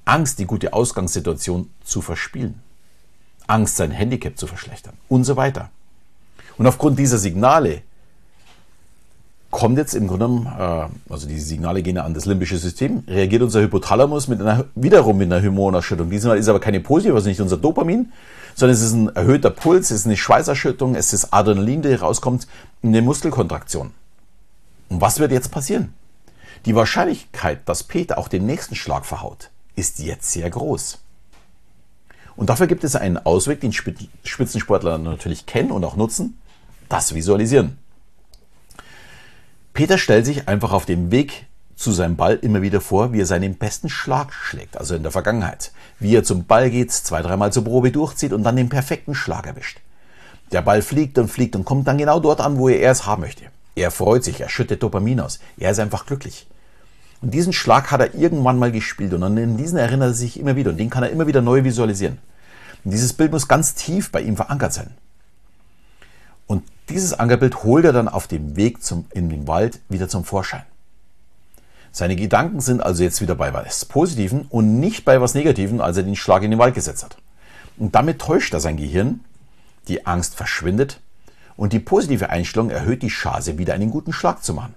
Angst, 0.06 0.40
die 0.40 0.46
gute 0.46 0.74
Ausgangssituation 0.74 1.70
zu 1.84 2.02
verspielen. 2.02 2.62
Angst, 3.48 3.76
sein 3.76 3.92
Handicap 3.92 4.38
zu 4.38 4.48
verschlechtern 4.48 4.98
und 5.10 5.24
so 5.24 5.36
weiter. 5.36 5.70
Und 6.58 6.68
aufgrund 6.68 6.98
dieser 6.98 7.18
Signale 7.18 7.82
kommt 9.52 9.78
jetzt 9.78 9.94
im 9.94 10.08
Grunde 10.08 10.28
genommen, 10.28 10.46
äh, 10.46 11.12
also 11.12 11.28
diese 11.28 11.46
Signale 11.46 11.82
gehen 11.82 11.98
an 11.98 12.14
das 12.14 12.26
limbische 12.26 12.58
System, 12.58 13.04
reagiert 13.08 13.42
unser 13.42 13.62
Hypothalamus 13.62 14.28
mit 14.28 14.42
einer, 14.42 14.66
wiederum 14.76 15.18
mit 15.18 15.32
einer 15.32 15.44
Hormonerschüttung. 15.44 16.10
Diesmal 16.10 16.38
ist 16.38 16.48
aber 16.48 16.60
keine 16.60 16.80
positive, 16.80 17.16
also 17.16 17.28
nicht 17.28 17.42
unser 17.42 17.58
Dopamin, 17.58 18.12
sondern 18.56 18.76
es 18.76 18.84
ist 18.84 18.94
ein 18.94 19.16
erhöhter 19.16 19.50
Puls, 19.50 19.90
es 19.90 20.02
ist 20.02 20.06
eine 20.06 20.18
Schweißerschüttung, 20.18 20.96
es 20.96 21.14
ist 21.14 21.34
Adrenalin, 21.34 21.82
der 21.82 22.00
rauskommt, 22.00 22.48
eine 22.84 23.02
Muskelkontraktion. 23.02 23.92
Und 24.90 25.02
was 25.02 25.20
wird 25.20 25.32
jetzt 25.32 25.52
passieren? 25.52 25.94
Die 26.66 26.76
Wahrscheinlichkeit, 26.76 27.68
dass 27.68 27.84
Peter 27.84 28.18
auch 28.18 28.28
den 28.28 28.46
nächsten 28.46 28.76
Schlag 28.76 29.06
verhaut, 29.06 29.50
ist 29.76 30.00
jetzt 30.00 30.32
sehr 30.32 30.50
groß. 30.50 31.00
Und 32.36 32.50
dafür 32.50 32.68
gibt 32.68 32.84
es 32.84 32.96
einen 32.96 33.18
Ausweg, 33.18 33.62
den 33.62 33.74
Spitzensportler 33.74 34.98
natürlich 34.98 35.46
kennen 35.46 35.72
und 35.72 35.84
auch 35.84 35.96
nutzen, 35.96 36.40
das 36.88 37.14
Visualisieren. 37.14 37.78
Peter 39.80 39.98
stellt 39.98 40.26
sich 40.26 40.50
einfach 40.50 40.74
auf 40.74 40.86
dem 40.86 41.10
Weg 41.10 41.46
zu 41.78 41.94
seinem 41.94 42.18
Ball 42.18 42.36
immer 42.42 42.62
wieder 42.62 42.82
vor, 42.82 43.14
wie 43.14 43.22
er 43.22 43.26
seinen 43.26 43.56
besten 43.56 43.88
Schlag 43.88 44.34
schlägt, 44.34 44.76
also 44.76 44.94
in 44.94 45.04
der 45.04 45.12
Vergangenheit. 45.14 45.72
Wie 46.00 46.14
er 46.14 46.26
zum 46.26 46.44
Ball 46.44 46.70
geht, 46.70 46.92
zwei, 46.92 47.22
dreimal 47.22 47.54
zur 47.54 47.64
Probe 47.64 47.90
durchzieht 47.90 48.34
und 48.34 48.44
dann 48.44 48.58
den 48.58 48.68
perfekten 48.68 49.16
Schlag 49.16 49.48
erwischt. 49.48 49.80
Der 50.52 50.62
Ball 50.64 50.82
fliegt 50.82 51.18
und 51.18 51.30
fliegt 51.30 51.56
und 51.56 51.64
kommt 51.64 51.88
dann 51.88 51.98
genau 51.98 52.20
dort 52.20 52.42
an, 52.42 52.58
wo 52.58 52.68
er 52.68 52.92
es 52.92 53.06
haben 53.06 53.22
möchte. 53.22 53.46
Er 53.76 53.90
freut 53.90 54.26
sich, 54.26 54.42
er 54.42 54.50
schüttet 54.50 54.84
Dopamin 54.84 55.22
aus. 55.22 55.40
Er 55.58 55.72
ist 55.72 55.80
einfach 55.80 56.06
glücklich. 56.06 56.46
Und 57.22 57.34
diesen 57.34 57.54
Schlag 57.54 57.90
hat 57.90 58.02
er 58.02 58.14
irgendwann 58.16 58.60
mal 58.60 58.74
gespielt 58.74 59.14
und 59.14 59.24
an 59.24 59.56
diesen 59.56 59.78
erinnert 59.78 60.10
er 60.10 60.14
sich 60.14 60.38
immer 60.38 60.58
wieder 60.58 60.72
und 60.72 60.78
den 60.78 60.90
kann 60.90 61.04
er 61.04 61.10
immer 61.10 61.26
wieder 61.26 61.42
neu 61.42 61.64
visualisieren. 61.64 62.18
Und 62.84 62.92
dieses 62.92 63.14
Bild 63.14 63.32
muss 63.32 63.48
ganz 63.48 63.76
tief 63.76 64.12
bei 64.12 64.20
ihm 64.20 64.36
verankert 64.36 64.74
sein. 64.74 64.90
Dieses 66.90 67.14
Ankerbild 67.14 67.64
holt 67.64 67.86
er 67.86 67.94
dann 67.94 68.08
auf 68.08 68.28
dem 68.28 68.56
Weg 68.56 68.84
zum, 68.84 69.06
in 69.14 69.30
den 69.30 69.48
Wald 69.48 69.80
wieder 69.90 70.10
zum 70.10 70.26
Vorschein. 70.26 70.64
Seine 71.92 72.16
Gedanken 72.16 72.62
sind 72.62 72.82
also 72.82 73.04
jetzt 73.04 73.22
wieder 73.22 73.36
bei 73.36 73.54
was 73.54 73.86
Positiven 73.86 74.46
und 74.50 74.80
nicht 74.80 75.06
bei 75.06 75.22
was 75.22 75.36
Negativen, 75.36 75.82
als 75.82 75.98
er 75.98 76.04
den 76.04 76.16
Schlag 76.16 76.44
in 76.44 76.52
den 76.52 76.60
Wald 76.60 76.76
gesetzt 76.76 77.04
hat. 77.04 77.18
Und 77.78 77.96
damit 77.96 78.20
täuscht 78.20 78.54
er 78.54 78.60
sein 78.60 78.78
Gehirn, 78.78 79.24
die 79.88 80.06
Angst 80.06 80.36
verschwindet 80.36 81.00
und 81.56 81.74
die 81.74 81.80
positive 81.80 82.30
Einstellung 82.30 82.70
erhöht 82.70 83.02
die 83.04 83.08
Chance, 83.08 83.58
wieder 83.58 83.74
einen 83.74 83.92
guten 83.92 84.14
Schlag 84.14 84.44
zu 84.44 84.54
machen. 84.54 84.76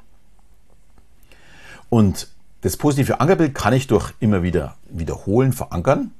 Und 1.89 2.29
das 2.63 2.77
positive 2.77 3.21
Ankerbild 3.21 3.55
kann 3.55 3.73
ich 3.73 3.87
durch 3.87 4.13
immer 4.21 4.43
wieder 4.43 4.77
wiederholen 4.89 5.53
verankern, 5.53 6.13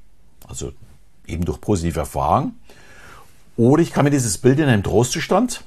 also 0.47 0.71
eben 1.25 1.45
durch 1.45 1.61
positive 1.61 1.99
Erfahrungen. 1.99 2.59
Oder 3.57 3.81
ich 3.81 3.91
kann 3.91 4.03
mir 4.03 4.11
dieses 4.11 4.37
Bild 4.37 4.59
in 4.59 4.67
einem 4.67 4.83
Trostzustand 4.83 5.63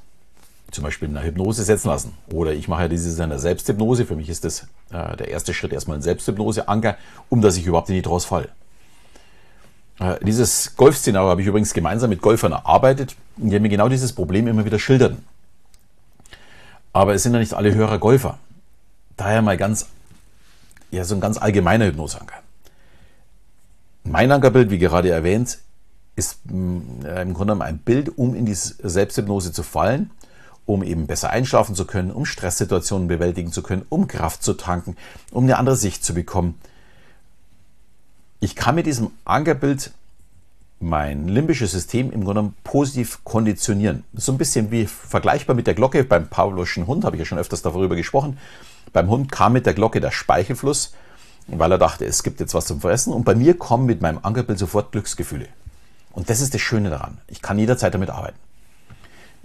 zum 0.70 0.84
Beispiel 0.84 1.08
in 1.08 1.16
einer 1.16 1.26
Hypnose 1.26 1.62
setzen 1.62 1.88
lassen. 1.88 2.14
Oder 2.32 2.52
ich 2.52 2.68
mache 2.68 2.82
ja 2.82 2.88
dieses 2.88 3.18
in 3.18 3.30
der 3.30 3.38
Selbsthypnose. 3.38 4.04
Für 4.04 4.16
mich 4.16 4.28
ist 4.28 4.44
das 4.44 4.66
äh, 4.90 5.16
der 5.16 5.28
erste 5.28 5.54
Schritt 5.54 5.72
erstmal 5.72 5.98
ein 5.98 6.02
Selbsthypnose-Anker, 6.02 6.96
um 7.28 7.40
dass 7.40 7.56
ich 7.56 7.66
überhaupt 7.66 7.88
die 7.88 8.02
Trance 8.02 8.26
falle. 8.26 8.48
Äh, 9.98 10.16
dieses 10.24 10.76
Golfszenario 10.76 11.30
habe 11.30 11.40
ich 11.40 11.46
übrigens 11.46 11.72
gemeinsam 11.72 12.10
mit 12.10 12.20
Golfern 12.20 12.52
erarbeitet, 12.52 13.16
die 13.36 13.58
mir 13.58 13.68
genau 13.68 13.88
dieses 13.88 14.12
Problem 14.12 14.46
immer 14.48 14.64
wieder 14.64 14.78
schilderten. 14.78 15.24
Aber 16.92 17.14
es 17.14 17.22
sind 17.22 17.34
ja 17.34 17.40
nicht 17.40 17.54
alle 17.54 17.74
Hörer 17.74 17.98
Golfer. 17.98 18.38
Daher 19.16 19.42
mal 19.42 19.56
ganz, 19.56 19.86
ja, 20.90 21.04
so 21.04 21.14
ein 21.14 21.20
ganz 21.20 21.38
allgemeiner 21.38 21.86
Hypnoseanker. 21.86 22.36
Mein 24.04 24.30
Ankerbild, 24.30 24.70
wie 24.70 24.78
gerade 24.78 25.10
erwähnt, 25.10 25.58
ist 26.16 26.38
mm, 26.46 27.04
im 27.04 27.34
Grunde 27.34 27.60
ein 27.60 27.78
Bild, 27.78 28.16
um 28.16 28.34
in 28.34 28.46
die 28.46 28.54
Selbsthypnose 28.54 29.52
zu 29.52 29.62
fallen, 29.62 30.10
um 30.66 30.82
eben 30.82 31.06
besser 31.06 31.30
einschlafen 31.30 31.74
zu 31.74 31.86
können, 31.86 32.10
um 32.10 32.26
Stresssituationen 32.26 33.08
bewältigen 33.08 33.52
zu 33.52 33.62
können, 33.62 33.86
um 33.88 34.08
Kraft 34.08 34.42
zu 34.42 34.54
tanken, 34.54 34.96
um 35.30 35.44
eine 35.44 35.58
andere 35.58 35.76
Sicht 35.76 36.04
zu 36.04 36.12
bekommen. 36.12 36.58
Ich 38.40 38.56
kann 38.56 38.74
mit 38.74 38.86
diesem 38.86 39.10
Ankerbild 39.24 39.92
mein 40.78 41.28
limbisches 41.28 41.72
System 41.72 42.12
im 42.12 42.24
Grunde 42.24 42.52
positiv 42.62 43.24
konditionieren. 43.24 44.04
So 44.12 44.32
ein 44.32 44.38
bisschen 44.38 44.70
wie 44.70 44.86
vergleichbar 44.86 45.56
mit 45.56 45.66
der 45.66 45.74
Glocke 45.74 46.04
beim 46.04 46.28
Pavloschen 46.28 46.86
Hund, 46.86 47.04
habe 47.04 47.16
ich 47.16 47.20
ja 47.20 47.26
schon 47.26 47.38
öfters 47.38 47.62
darüber 47.62 47.96
gesprochen. 47.96 48.38
Beim 48.92 49.08
Hund 49.08 49.32
kam 49.32 49.54
mit 49.54 49.64
der 49.64 49.74
Glocke 49.74 50.00
der 50.00 50.10
Speichelfluss, 50.10 50.92
weil 51.46 51.72
er 51.72 51.78
dachte, 51.78 52.04
es 52.04 52.22
gibt 52.22 52.40
jetzt 52.40 52.54
was 52.54 52.66
zum 52.66 52.80
Fressen. 52.80 53.12
Und 53.12 53.24
bei 53.24 53.34
mir 53.34 53.56
kommen 53.56 53.86
mit 53.86 54.02
meinem 54.02 54.18
Ankerbild 54.22 54.58
sofort 54.58 54.92
Glücksgefühle. 54.92 55.48
Und 56.12 56.28
das 56.28 56.40
ist 56.40 56.52
das 56.52 56.60
Schöne 56.60 56.90
daran. 56.90 57.18
Ich 57.28 57.40
kann 57.40 57.58
jederzeit 57.58 57.94
damit 57.94 58.10
arbeiten. 58.10 58.38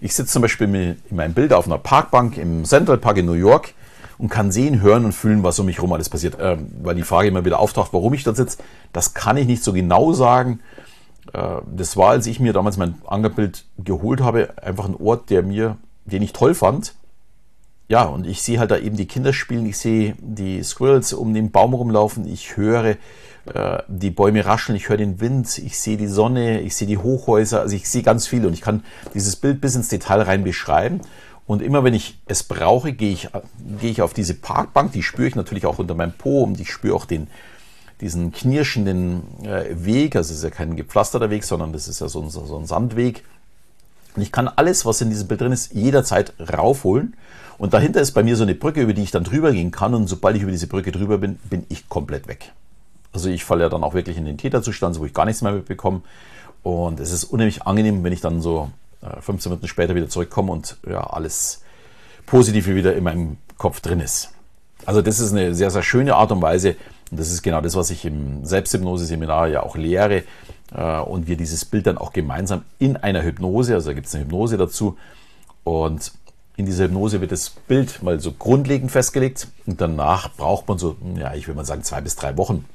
Ich 0.03 0.15
sitze 0.15 0.33
zum 0.33 0.41
Beispiel 0.41 0.97
in 1.09 1.15
meinem 1.15 1.35
Bild 1.35 1.53
auf 1.53 1.67
einer 1.67 1.77
Parkbank 1.77 2.35
im 2.37 2.65
Central 2.65 2.97
Park 2.97 3.17
in 3.17 3.27
New 3.27 3.33
York 3.33 3.75
und 4.17 4.29
kann 4.29 4.51
sehen, 4.51 4.81
hören 4.81 5.05
und 5.05 5.11
fühlen, 5.11 5.43
was 5.43 5.59
um 5.59 5.67
mich 5.67 5.77
herum 5.77 5.93
alles 5.93 6.09
passiert. 6.09 6.37
Ähm, 6.39 6.71
weil 6.81 6.95
die 6.95 7.03
Frage 7.03 7.27
immer 7.27 7.45
wieder 7.45 7.59
auftaucht, 7.59 7.93
warum 7.93 8.15
ich 8.15 8.23
dort 8.23 8.35
sitze, 8.35 8.57
das 8.93 9.13
kann 9.13 9.37
ich 9.37 9.45
nicht 9.45 9.63
so 9.63 9.73
genau 9.73 10.11
sagen. 10.13 10.59
Äh, 11.33 11.57
das 11.75 11.97
war, 11.97 12.09
als 12.09 12.25
ich 12.25 12.39
mir 12.39 12.51
damals 12.51 12.77
mein 12.77 12.95
Ankerbild 13.05 13.65
geholt 13.77 14.21
habe, 14.21 14.49
einfach 14.57 14.85
ein 14.85 14.95
Ort, 14.95 15.29
der 15.29 15.43
mir, 15.43 15.77
den 16.05 16.23
ich 16.23 16.33
toll 16.33 16.55
fand. 16.55 16.95
Ja, 17.91 18.03
und 18.03 18.25
ich 18.25 18.41
sehe 18.41 18.57
halt 18.57 18.71
da 18.71 18.77
eben 18.77 18.95
die 18.95 19.05
Kinder 19.05 19.33
spielen, 19.33 19.65
ich 19.65 19.77
sehe 19.77 20.15
die 20.17 20.63
Squirrels 20.63 21.11
um 21.11 21.33
den 21.33 21.51
Baum 21.51 21.73
rumlaufen, 21.73 22.25
ich 22.25 22.55
höre 22.55 22.95
äh, 23.53 23.83
die 23.89 24.11
Bäume 24.11 24.45
rascheln, 24.45 24.77
ich 24.77 24.87
höre 24.87 24.95
den 24.95 25.19
Wind, 25.19 25.57
ich 25.57 25.77
sehe 25.77 25.97
die 25.97 26.07
Sonne, 26.07 26.61
ich 26.61 26.73
sehe 26.73 26.87
die 26.87 26.97
Hochhäuser, 26.97 27.59
also 27.59 27.75
ich 27.75 27.89
sehe 27.89 28.01
ganz 28.01 28.27
viel 28.27 28.45
und 28.45 28.53
ich 28.53 28.61
kann 28.61 28.85
dieses 29.13 29.35
Bild 29.35 29.59
bis 29.59 29.75
ins 29.75 29.89
Detail 29.89 30.21
rein 30.21 30.45
beschreiben. 30.45 31.01
Und 31.45 31.61
immer 31.61 31.83
wenn 31.83 31.93
ich 31.93 32.17
es 32.27 32.43
brauche, 32.43 32.93
gehe 32.93 33.11
ich, 33.11 33.27
gehe 33.81 33.91
ich 33.91 34.01
auf 34.01 34.13
diese 34.13 34.35
Parkbank, 34.35 34.93
die 34.93 35.03
spüre 35.03 35.27
ich 35.27 35.35
natürlich 35.35 35.65
auch 35.65 35.77
unter 35.77 35.93
meinem 35.93 36.13
Po 36.13 36.43
und 36.43 36.61
ich 36.61 36.71
spüre 36.71 36.95
auch 36.95 37.03
den, 37.03 37.27
diesen 37.99 38.31
knirschenden 38.31 39.23
äh, 39.43 39.65
Weg, 39.71 40.15
also 40.15 40.31
es 40.31 40.37
ist 40.37 40.43
ja 40.45 40.49
kein 40.49 40.77
gepflasterter 40.77 41.29
Weg, 41.29 41.43
sondern 41.43 41.73
das 41.73 41.89
ist 41.89 41.99
ja 41.99 42.07
so 42.07 42.21
ein, 42.21 42.29
so 42.29 42.57
ein 42.57 42.67
Sandweg. 42.67 43.25
Und 44.15 44.21
ich 44.21 44.31
kann 44.31 44.47
alles, 44.47 44.85
was 44.85 45.01
in 45.01 45.09
diesem 45.09 45.27
Bild 45.27 45.41
drin 45.41 45.51
ist, 45.51 45.73
jederzeit 45.73 46.33
raufholen. 46.39 47.17
Und 47.61 47.75
dahinter 47.75 48.01
ist 48.01 48.13
bei 48.13 48.23
mir 48.23 48.35
so 48.35 48.41
eine 48.41 48.55
Brücke, 48.55 48.81
über 48.81 48.93
die 48.93 49.03
ich 49.03 49.11
dann 49.11 49.23
drüber 49.23 49.51
gehen 49.51 49.69
kann. 49.69 49.93
Und 49.93 50.07
sobald 50.07 50.35
ich 50.35 50.41
über 50.41 50.51
diese 50.51 50.65
Brücke 50.65 50.91
drüber 50.91 51.19
bin, 51.19 51.35
bin 51.47 51.63
ich 51.69 51.87
komplett 51.89 52.27
weg. 52.27 52.53
Also 53.13 53.29
ich 53.29 53.45
falle 53.45 53.61
ja 53.61 53.69
dann 53.69 53.83
auch 53.83 53.93
wirklich 53.93 54.17
in 54.17 54.25
den 54.25 54.39
Täterzustand, 54.39 54.99
wo 54.99 55.05
ich 55.05 55.13
gar 55.13 55.25
nichts 55.25 55.43
mehr 55.43 55.51
mitbekomme. 55.51 56.01
Und 56.63 56.99
es 56.99 57.11
ist 57.11 57.23
unheimlich 57.23 57.61
angenehm, 57.61 58.03
wenn 58.03 58.13
ich 58.13 58.21
dann 58.21 58.41
so 58.41 58.71
15 59.19 59.51
äh, 59.51 59.53
Minuten 59.53 59.67
später 59.67 59.93
wieder 59.93 60.09
zurückkomme 60.09 60.51
und 60.51 60.77
ja, 60.89 61.01
alles 61.01 61.61
Positive 62.25 62.73
wieder 62.73 62.95
in 62.95 63.03
meinem 63.03 63.37
Kopf 63.59 63.79
drin 63.79 63.99
ist. 63.99 64.31
Also 64.87 65.03
das 65.03 65.19
ist 65.19 65.31
eine 65.31 65.53
sehr, 65.53 65.69
sehr 65.69 65.83
schöne 65.83 66.15
Art 66.15 66.31
und 66.31 66.41
Weise, 66.41 66.77
und 67.11 67.19
das 67.19 67.31
ist 67.31 67.43
genau 67.43 67.61
das, 67.61 67.75
was 67.75 67.91
ich 67.91 68.05
im 68.05 68.43
Selbsthypnose-Seminar 68.43 69.49
ja 69.49 69.61
auch 69.61 69.75
lehre. 69.75 70.23
Äh, 70.73 70.99
und 71.01 71.27
wir 71.27 71.37
dieses 71.37 71.63
Bild 71.65 71.85
dann 71.85 71.99
auch 71.99 72.11
gemeinsam 72.11 72.63
in 72.79 72.97
einer 72.97 73.21
Hypnose, 73.21 73.75
also 73.75 73.91
da 73.91 73.93
gibt 73.93 74.07
es 74.07 74.15
eine 74.15 74.23
Hypnose 74.23 74.57
dazu. 74.57 74.97
Und 75.63 76.11
in 76.61 76.67
dieser 76.67 76.83
Hypnose 76.85 77.21
wird 77.21 77.31
das 77.31 77.49
Bild 77.49 78.03
mal 78.03 78.19
so 78.19 78.31
grundlegend 78.31 78.91
festgelegt. 78.91 79.47
Und 79.65 79.81
danach 79.81 80.29
braucht 80.29 80.67
man 80.67 80.77
so, 80.77 80.95
ja, 81.17 81.33
ich 81.33 81.47
würde 81.47 81.57
mal 81.57 81.65
sagen, 81.65 81.83
zwei 81.83 82.01
bis 82.01 82.15
drei 82.15 82.37
Wochen. 82.37 82.65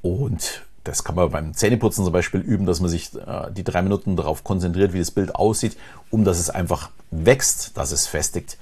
Und 0.00 0.62
das 0.84 1.04
kann 1.04 1.14
man 1.14 1.30
beim 1.30 1.52
Zähneputzen 1.52 2.02
zum 2.02 2.14
Beispiel 2.14 2.40
üben, 2.40 2.64
dass 2.64 2.80
man 2.80 2.88
sich 2.88 3.14
äh, 3.14 3.50
die 3.52 3.62
drei 3.62 3.82
Minuten 3.82 4.16
darauf 4.16 4.42
konzentriert, 4.42 4.94
wie 4.94 4.98
das 4.98 5.10
Bild 5.10 5.34
aussieht, 5.34 5.76
um 6.10 6.24
dass 6.24 6.38
es 6.38 6.48
einfach 6.48 6.90
wächst, 7.10 7.76
dass 7.76 7.92
es 7.92 8.06
festigt. 8.06 8.56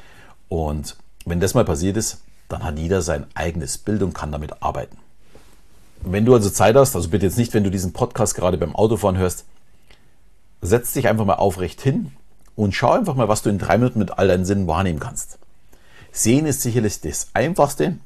Und 0.49 0.97
wenn 1.25 1.39
das 1.39 1.55
mal 1.55 1.65
passiert 1.65 1.97
ist, 1.97 2.19
dann 2.49 2.65
hat 2.65 2.79
jeder 2.79 3.01
sein 3.01 3.27
eigenes 3.35 3.79
Bild 3.79 4.03
und 4.03 4.13
kann 4.13 4.33
damit 4.33 4.61
arbeiten. 4.61 4.97
Wenn 6.01 6.25
du 6.25 6.35
also 6.35 6.51
Zeit 6.51 6.75
hast, 6.75 6.97
also 6.97 7.11
bitte 7.11 7.27
jetzt 7.27 7.39
nicht, 7.39 7.55
wenn 7.55 7.63
du 7.63 7.71
diesen 7.71 7.93
Podcast 7.93 8.35
gerade 8.35 8.59
beim 8.59 8.75
Autofahren 8.75 9.17
hörst, 9.17 9.45
setz 10.61 10.93
dich 10.95 11.07
einfach 11.07 11.27
mal 11.27 11.35
aufrecht 11.35 11.81
hin 11.81 12.11
und 12.57 12.75
schau 12.75 12.93
einfach 12.93 13.15
mal, 13.15 13.29
was 13.29 13.43
du 13.43 13.51
in 13.51 13.59
drei 13.59 13.79
Minuten 13.79 13.99
mit 13.99 14.19
all 14.19 14.29
deinen 14.29 14.45
Sinnen 14.45 14.67
wahrnehmen 14.67 15.01
kannst. 15.01 15.39
Sehen 16.13 16.47
ist 16.47 16.61
sicherlich 16.61 17.01
das 17.01 17.29
Einfachste, 17.33 17.97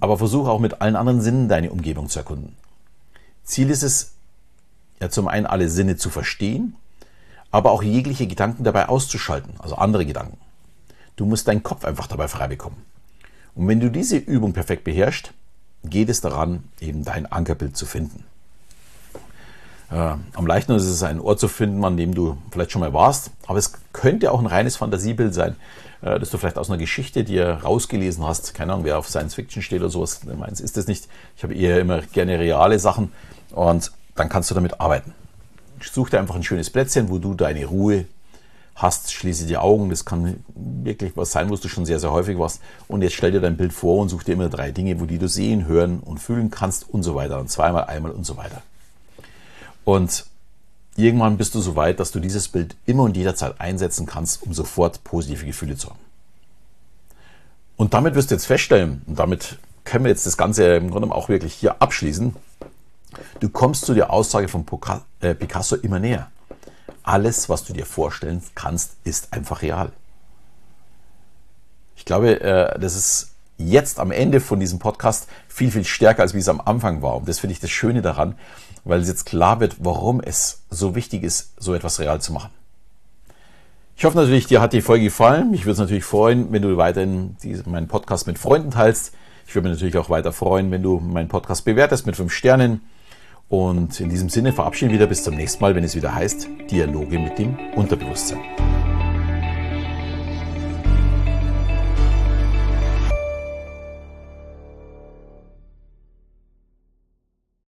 aber 0.00 0.18
versuche 0.18 0.50
auch 0.50 0.58
mit 0.58 0.80
allen 0.80 0.96
anderen 0.96 1.20
Sinnen 1.20 1.48
deine 1.48 1.70
Umgebung 1.70 2.08
zu 2.08 2.18
erkunden. 2.18 2.56
Ziel 3.44 3.70
ist 3.70 3.82
es, 3.82 4.12
ja 5.00 5.10
zum 5.10 5.28
einen 5.28 5.46
alle 5.46 5.68
Sinne 5.68 5.96
zu 5.96 6.10
verstehen, 6.10 6.76
aber 7.50 7.70
auch 7.70 7.82
jegliche 7.82 8.26
Gedanken 8.26 8.64
dabei 8.64 8.88
auszuschalten, 8.88 9.54
also 9.58 9.76
andere 9.76 10.06
Gedanken. 10.06 10.38
Du 11.16 11.26
musst 11.26 11.46
deinen 11.48 11.62
Kopf 11.62 11.84
einfach 11.84 12.06
dabei 12.06 12.28
frei 12.28 12.48
bekommen. 12.48 12.82
Und 13.54 13.68
wenn 13.68 13.80
du 13.80 13.90
diese 13.90 14.16
Übung 14.16 14.54
perfekt 14.54 14.84
beherrschst, 14.84 15.32
geht 15.84 16.08
es 16.08 16.20
daran, 16.20 16.64
eben 16.80 17.04
dein 17.04 17.30
Ankerbild 17.30 17.76
zu 17.76 17.84
finden. 17.84 18.24
Äh, 19.92 20.14
am 20.34 20.46
leichtesten 20.46 20.74
ist 20.74 20.86
es, 20.86 21.02
einen 21.02 21.20
Ort 21.20 21.38
zu 21.38 21.48
finden, 21.48 21.84
an 21.84 21.96
dem 21.96 22.14
du 22.14 22.38
vielleicht 22.50 22.72
schon 22.72 22.80
mal 22.80 22.94
warst, 22.94 23.30
aber 23.46 23.58
es 23.58 23.72
könnte 23.92 24.32
auch 24.32 24.40
ein 24.40 24.46
reines 24.46 24.76
Fantasiebild 24.76 25.34
sein, 25.34 25.56
äh, 26.00 26.18
das 26.18 26.30
du 26.30 26.38
vielleicht 26.38 26.56
aus 26.56 26.70
einer 26.70 26.78
Geschichte 26.78 27.24
dir 27.24 27.60
rausgelesen 27.62 28.26
hast. 28.26 28.54
Keine 28.54 28.72
Ahnung, 28.72 28.86
wer 28.86 28.98
auf 28.98 29.08
Science 29.08 29.34
Fiction 29.34 29.62
steht 29.62 29.80
oder 29.80 29.90
sowas. 29.90 30.20
Meins 30.24 30.60
ist 30.60 30.78
das 30.78 30.86
nicht. 30.86 31.08
Ich 31.36 31.42
habe 31.42 31.54
eher 31.54 31.78
immer 31.78 32.00
gerne 32.00 32.38
reale 32.38 32.78
Sachen 32.78 33.12
und 33.50 33.92
dann 34.14 34.30
kannst 34.30 34.50
du 34.50 34.54
damit 34.54 34.80
arbeiten. 34.80 35.12
Such 35.80 36.10
dir 36.10 36.20
einfach 36.20 36.36
ein 36.36 36.44
schönes 36.44 36.70
Plätzchen, 36.70 37.10
wo 37.10 37.18
du 37.18 37.34
deine 37.34 37.66
Ruhe 37.66 38.06
hast, 38.74 39.12
schließe 39.12 39.46
die 39.46 39.58
Augen. 39.58 39.90
Das 39.90 40.06
kann 40.06 40.42
wirklich 40.54 41.12
was 41.16 41.32
sein, 41.32 41.50
wo 41.50 41.56
du 41.56 41.68
schon 41.68 41.84
sehr, 41.84 41.98
sehr 41.98 42.12
häufig 42.12 42.38
warst. 42.38 42.62
Und 42.88 43.02
jetzt 43.02 43.14
stell 43.14 43.32
dir 43.32 43.40
dein 43.40 43.58
Bild 43.58 43.74
vor 43.74 43.98
und 43.98 44.08
such 44.08 44.22
dir 44.22 44.32
immer 44.32 44.48
drei 44.48 44.70
Dinge, 44.70 45.00
wo 45.00 45.06
die 45.06 45.18
du 45.18 45.28
sehen, 45.28 45.66
hören 45.66 46.00
und 46.00 46.18
fühlen 46.18 46.50
kannst 46.50 46.88
und 46.88 47.02
so 47.02 47.14
weiter. 47.14 47.40
Und 47.40 47.50
zweimal, 47.50 47.84
einmal 47.84 48.12
und 48.12 48.24
so 48.24 48.38
weiter. 48.38 48.62
Und 49.84 50.26
irgendwann 50.96 51.36
bist 51.36 51.54
du 51.54 51.60
so 51.60 51.76
weit, 51.76 52.00
dass 52.00 52.12
du 52.12 52.20
dieses 52.20 52.48
Bild 52.48 52.76
immer 52.86 53.04
und 53.04 53.16
jederzeit 53.16 53.60
einsetzen 53.60 54.06
kannst, 54.06 54.42
um 54.42 54.52
sofort 54.52 55.04
positive 55.04 55.44
Gefühle 55.44 55.76
zu 55.76 55.90
haben. 55.90 55.98
Und 57.76 57.94
damit 57.94 58.14
wirst 58.14 58.30
du 58.30 58.34
jetzt 58.34 58.46
feststellen, 58.46 59.02
und 59.06 59.18
damit 59.18 59.58
können 59.84 60.04
wir 60.04 60.10
jetzt 60.10 60.26
das 60.26 60.36
Ganze 60.36 60.76
im 60.76 60.90
Grunde 60.90 61.12
auch 61.12 61.28
wirklich 61.28 61.54
hier 61.54 61.82
abschließen, 61.82 62.36
du 63.40 63.48
kommst 63.48 63.84
zu 63.86 63.94
der 63.94 64.10
Aussage 64.10 64.48
von 64.48 64.64
äh, 65.20 65.34
Picasso 65.34 65.76
immer 65.76 65.98
näher 65.98 66.30
alles, 67.02 67.48
was 67.48 67.64
du 67.64 67.72
dir 67.72 67.86
vorstellen 67.86 68.42
kannst, 68.54 68.96
ist 69.04 69.32
einfach 69.32 69.62
real. 69.62 69.92
Ich 71.96 72.04
glaube, 72.04 72.40
äh, 72.40 72.78
das 72.78 72.96
ist 72.96 73.32
jetzt 73.58 74.00
am 74.00 74.10
Ende 74.10 74.40
von 74.40 74.60
diesem 74.60 74.78
Podcast 74.78 75.28
viel, 75.48 75.70
viel 75.70 75.84
stärker, 75.84 76.22
als 76.22 76.34
wie 76.34 76.38
es 76.38 76.48
am 76.48 76.60
Anfang 76.60 77.02
war. 77.02 77.16
Und 77.16 77.28
das 77.28 77.38
finde 77.38 77.52
ich 77.52 77.60
das 77.60 77.70
Schöne 77.70 78.02
daran, 78.02 78.36
weil 78.84 79.00
es 79.00 79.08
jetzt 79.08 79.26
klar 79.26 79.60
wird, 79.60 79.76
warum 79.78 80.20
es 80.20 80.62
so 80.70 80.94
wichtig 80.94 81.22
ist, 81.22 81.52
so 81.58 81.74
etwas 81.74 82.00
real 82.00 82.20
zu 82.20 82.32
machen. 82.32 82.50
Ich 83.96 84.04
hoffe 84.04 84.16
natürlich, 84.16 84.46
dir 84.46 84.60
hat 84.60 84.72
die 84.72 84.80
Folge 84.80 85.04
gefallen. 85.04 85.50
Mich 85.50 85.62
würde 85.62 85.72
es 85.72 85.78
natürlich 85.78 86.04
freuen, 86.04 86.50
wenn 86.50 86.62
du 86.62 86.76
weiterhin 86.76 87.36
meinen 87.66 87.88
Podcast 87.88 88.26
mit 88.26 88.38
Freunden 88.38 88.70
teilst. 88.70 89.14
Ich 89.46 89.54
würde 89.54 89.68
mich 89.68 89.76
natürlich 89.76 89.98
auch 89.98 90.10
weiter 90.10 90.32
freuen, 90.32 90.70
wenn 90.70 90.82
du 90.82 90.98
meinen 90.98 91.28
Podcast 91.28 91.64
bewertest 91.64 92.06
mit 92.06 92.16
fünf 92.16 92.32
Sternen 92.32 92.80
und 93.52 94.00
in 94.00 94.08
diesem 94.08 94.30
Sinne 94.30 94.54
verabschieden 94.54 94.92
wir 94.92 95.00
wieder 95.00 95.06
bis 95.06 95.24
zum 95.24 95.34
nächsten 95.34 95.62
Mal, 95.62 95.74
wenn 95.74 95.84
es 95.84 95.94
wieder 95.94 96.14
heißt 96.14 96.48
Dialoge 96.70 97.18
mit 97.18 97.38
dem 97.38 97.58
Unterbewusstsein. 97.76 98.40